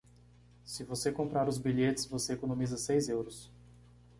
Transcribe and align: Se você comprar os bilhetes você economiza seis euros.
Se 0.65 0.83
você 0.83 1.11
comprar 1.11 1.47
os 1.47 1.59
bilhetes 1.59 2.07
você 2.07 2.33
economiza 2.33 2.75
seis 2.75 3.07
euros. 3.07 3.51